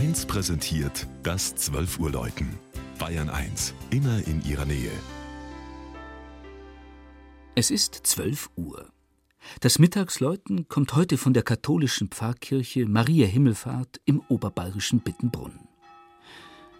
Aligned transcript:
1 0.00 0.24
präsentiert 0.24 1.06
das 1.22 1.54
12 1.56 1.98
Uhr 1.98 2.10
Läuten. 2.10 2.58
Bayern 2.98 3.28
1, 3.28 3.74
immer 3.90 4.26
in 4.26 4.42
ihrer 4.46 4.64
Nähe. 4.64 4.90
Es 7.54 7.70
ist 7.70 8.00
12 8.04 8.48
Uhr. 8.56 8.86
Das 9.60 9.78
Mittagsläuten 9.78 10.68
kommt 10.68 10.96
heute 10.96 11.18
von 11.18 11.34
der 11.34 11.42
katholischen 11.42 12.08
Pfarrkirche 12.08 12.86
Maria 12.86 13.26
Himmelfahrt 13.26 14.00
im 14.06 14.22
oberbayerischen 14.30 15.00
Bittenbrunn. 15.00 15.68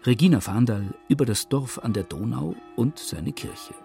Regina 0.03 0.41
Fahndal 0.41 0.95
über 1.07 1.27
das 1.27 1.47
Dorf 1.47 1.77
an 1.77 1.93
der 1.93 2.05
Donau 2.05 2.55
und 2.75 2.97
seine 2.97 3.33
Kirche. 3.33 3.75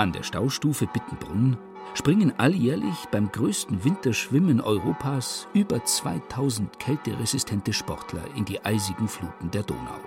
An 0.00 0.12
der 0.12 0.22
Staustufe 0.22 0.86
Bittenbrunn 0.86 1.58
springen 1.92 2.32
alljährlich 2.38 3.04
beim 3.12 3.30
größten 3.30 3.84
Winterschwimmen 3.84 4.62
Europas 4.62 5.46
über 5.52 5.84
2000 5.84 6.78
kälteresistente 6.78 7.74
Sportler 7.74 8.24
in 8.34 8.46
die 8.46 8.64
eisigen 8.64 9.08
Fluten 9.08 9.50
der 9.50 9.62
Donau. 9.62 10.00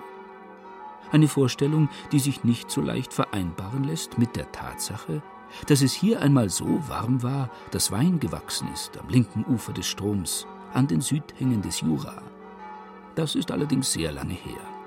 Eine 1.12 1.28
Vorstellung, 1.28 1.88
die 2.10 2.18
sich 2.18 2.42
nicht 2.42 2.72
so 2.72 2.80
leicht 2.80 3.12
vereinbaren 3.12 3.84
lässt 3.84 4.18
mit 4.18 4.34
der 4.34 4.50
Tatsache, 4.50 5.22
dass 5.68 5.80
es 5.80 5.92
hier 5.92 6.20
einmal 6.20 6.50
so 6.50 6.82
warm 6.88 7.22
war, 7.22 7.48
dass 7.70 7.92
Wein 7.92 8.18
gewachsen 8.18 8.66
ist 8.74 8.98
am 8.98 9.08
linken 9.08 9.44
Ufer 9.44 9.72
des 9.72 9.86
Stroms, 9.86 10.48
an 10.72 10.88
den 10.88 11.02
Südhängen 11.02 11.62
des 11.62 11.82
Jura. 11.82 12.20
Das 13.14 13.36
ist 13.36 13.52
allerdings 13.52 13.92
sehr 13.92 14.10
lange 14.10 14.34
her 14.34 14.83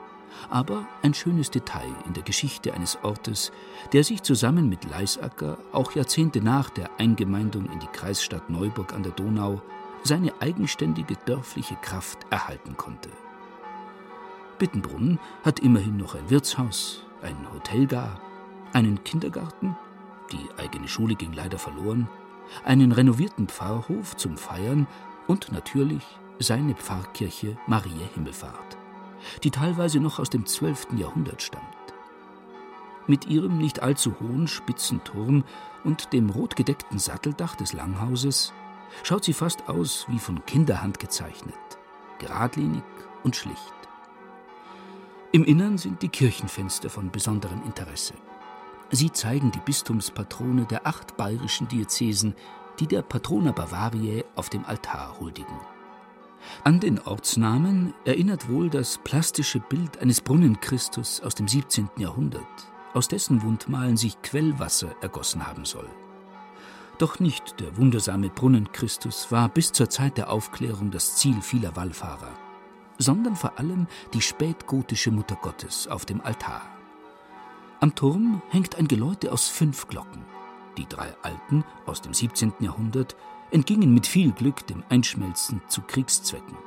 aber 0.49 0.85
ein 1.01 1.13
schönes 1.13 1.51
Detail 1.51 1.93
in 2.05 2.13
der 2.13 2.23
Geschichte 2.23 2.73
eines 2.73 2.97
Ortes, 3.03 3.51
der 3.93 4.03
sich 4.03 4.23
zusammen 4.23 4.69
mit 4.69 4.89
Leisacker 4.89 5.57
auch 5.71 5.93
Jahrzehnte 5.93 6.41
nach 6.41 6.69
der 6.69 6.89
Eingemeindung 6.99 7.65
in 7.71 7.79
die 7.79 7.87
Kreisstadt 7.87 8.49
Neuburg 8.49 8.93
an 8.93 9.03
der 9.03 9.11
Donau 9.11 9.61
seine 10.03 10.33
eigenständige 10.39 11.15
dörfliche 11.25 11.75
Kraft 11.81 12.19
erhalten 12.29 12.77
konnte. 12.77 13.09
Bittenbrunn 14.59 15.19
hat 15.43 15.59
immerhin 15.59 15.97
noch 15.97 16.15
ein 16.15 16.29
Wirtshaus, 16.29 17.03
ein 17.21 17.51
Hotel 17.53 17.85
gar, 17.85 18.19
einen 18.73 19.03
Kindergarten, 19.03 19.75
die 20.31 20.61
eigene 20.61 20.87
Schule 20.87 21.15
ging 21.15 21.33
leider 21.33 21.59
verloren, 21.59 22.09
einen 22.63 22.91
renovierten 22.91 23.47
Pfarrhof 23.47 24.15
zum 24.15 24.37
Feiern 24.37 24.87
und 25.27 25.51
natürlich 25.51 26.03
seine 26.39 26.75
Pfarrkirche 26.75 27.57
Maria 27.67 28.07
Himmelfahrt 28.13 28.77
die 29.43 29.51
teilweise 29.51 29.99
noch 29.99 30.19
aus 30.19 30.29
dem 30.29 30.45
12. 30.45 30.87
Jahrhundert 30.97 31.41
stammt. 31.41 31.65
Mit 33.07 33.27
ihrem 33.27 33.57
nicht 33.57 33.81
allzu 33.81 34.15
hohen 34.19 34.47
spitzen 34.47 35.03
Turm 35.03 35.43
und 35.83 36.11
dem 36.11 36.29
rotgedeckten 36.29 36.99
Satteldach 36.99 37.55
des 37.55 37.73
Langhauses 37.73 38.53
schaut 39.03 39.23
sie 39.23 39.33
fast 39.33 39.69
aus 39.69 40.05
wie 40.09 40.19
von 40.19 40.45
Kinderhand 40.45 40.99
gezeichnet, 40.99 41.55
geradlinig 42.19 42.83
und 43.23 43.35
schlicht. 43.35 43.73
Im 45.31 45.43
Innern 45.43 45.77
sind 45.77 46.01
die 46.01 46.09
Kirchenfenster 46.09 46.89
von 46.89 47.11
besonderem 47.11 47.63
Interesse. 47.63 48.13
Sie 48.91 49.11
zeigen 49.11 49.51
die 49.51 49.59
Bistumspatrone 49.59 50.65
der 50.65 50.87
acht 50.87 51.17
bayerischen 51.17 51.67
Diözesen, 51.67 52.35
die 52.79 52.87
der 52.87 53.01
Patrona 53.01 53.51
Bavariae 53.51 54.23
auf 54.35 54.49
dem 54.49 54.65
Altar 54.65 55.19
huldigen. 55.19 55.59
An 56.63 56.79
den 56.79 56.99
Ortsnamen 56.99 57.93
erinnert 58.05 58.49
wohl 58.49 58.69
das 58.69 58.97
plastische 58.97 59.59
Bild 59.59 59.99
eines 59.99 60.21
Brunnenchristus 60.21 61.21
aus 61.21 61.35
dem 61.35 61.47
17. 61.47 61.89
Jahrhundert, 61.97 62.47
aus 62.93 63.07
dessen 63.07 63.41
Wundmalen 63.43 63.97
sich 63.97 64.21
Quellwasser 64.21 64.95
ergossen 65.01 65.47
haben 65.47 65.65
soll. 65.65 65.89
Doch 66.97 67.19
nicht 67.19 67.59
der 67.59 67.77
wundersame 67.77 68.29
Brunnenchristus 68.29 69.31
war 69.31 69.49
bis 69.49 69.71
zur 69.71 69.89
Zeit 69.89 70.17
der 70.17 70.31
Aufklärung 70.31 70.89
das 70.89 71.15
Ziel 71.15 71.41
vieler 71.41 71.75
Wallfahrer, 71.75 72.31
sondern 72.97 73.35
vor 73.35 73.59
allem 73.59 73.87
die 74.13 74.21
spätgotische 74.21 75.11
Mutter 75.11 75.35
Gottes 75.35 75.87
auf 75.87 76.05
dem 76.05 76.21
Altar. 76.21 76.63
Am 77.79 77.93
Turm 77.93 78.41
hängt 78.49 78.75
ein 78.75 78.87
Geläute 78.87 79.31
aus 79.31 79.47
fünf 79.47 79.87
Glocken. 79.87 80.25
Die 80.77 80.87
drei 80.87 81.13
alten 81.21 81.63
aus 81.85 82.01
dem 82.01 82.13
17. 82.13 82.53
Jahrhundert 82.59 83.15
entgingen 83.51 83.93
mit 83.93 84.07
viel 84.07 84.31
Glück 84.31 84.65
dem 84.67 84.83
Einschmelzen 84.89 85.61
zu 85.67 85.81
Kriegszwecken. 85.81 86.57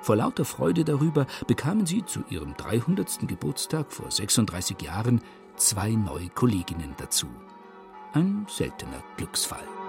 Vor 0.00 0.16
lauter 0.16 0.44
Freude 0.44 0.84
darüber 0.84 1.26
bekamen 1.46 1.86
sie 1.86 2.04
zu 2.04 2.24
ihrem 2.28 2.54
300. 2.56 3.28
Geburtstag 3.28 3.92
vor 3.92 4.10
36 4.10 4.82
Jahren 4.82 5.20
zwei 5.56 5.90
neue 5.90 6.28
Kolleginnen 6.28 6.94
dazu. 6.98 7.28
Ein 8.12 8.46
seltener 8.48 9.02
Glücksfall. 9.16 9.81